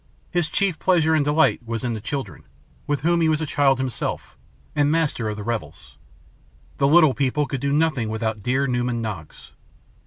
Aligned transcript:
His 0.31 0.47
chief 0.47 0.79
pleasure 0.79 1.13
and 1.13 1.23
delight 1.23 1.61
was 1.63 1.83
in 1.83 1.93
the 1.93 2.01
children, 2.01 2.45
with 2.87 3.01
whom 3.01 3.21
he 3.21 3.29
was 3.29 3.39
a 3.39 3.45
child 3.45 3.77
himself, 3.77 4.35
and 4.75 4.89
master 4.89 5.29
of 5.29 5.37
the 5.37 5.43
revels. 5.43 5.99
The 6.79 6.87
little 6.87 7.13
people 7.13 7.45
could 7.45 7.61
do 7.61 7.71
nothing 7.71 8.09
without 8.09 8.41
dear 8.41 8.65
Newman 8.65 9.03
Noggs. 9.03 9.51